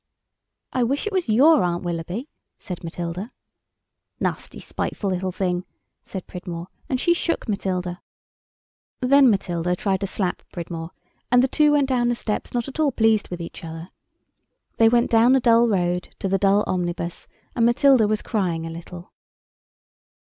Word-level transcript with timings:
"I 0.73 0.81
wish 0.81 1.05
it 1.05 1.13
was 1.13 1.29
your 1.29 1.61
Aunt 1.61 1.83
Willoughby," 1.83 2.27
said 2.57 2.83
Matilda. 2.83 3.29
"Nasty, 4.19 4.59
spiteful 4.59 5.11
little 5.11 5.31
thing!" 5.31 5.63
said 6.03 6.25
Pridmore, 6.25 6.69
and 6.89 6.99
she 6.99 7.13
shook 7.13 7.47
Matilda. 7.47 8.01
Then 9.01 9.29
Matilda 9.29 9.75
tried 9.75 9.99
to 9.99 10.07
slap 10.07 10.41
Pridmore, 10.51 10.89
and 11.31 11.43
the 11.43 11.47
two 11.47 11.73
went 11.73 11.87
down 11.87 12.07
the 12.09 12.15
steps 12.15 12.51
not 12.51 12.67
at 12.67 12.79
all 12.79 12.91
pleased 12.91 13.29
with 13.29 13.41
each 13.41 13.63
other. 13.63 13.89
They 14.77 14.89
went 14.89 15.11
down 15.11 15.33
the 15.33 15.39
dull 15.39 15.67
road 15.67 16.09
to 16.17 16.27
the 16.27 16.39
dull 16.39 16.63
omnibus, 16.65 17.27
and 17.55 17.63
Matilda 17.67 18.07
was 18.07 18.23
crying 18.23 18.65
a 18.65 18.71
little. 18.71 19.13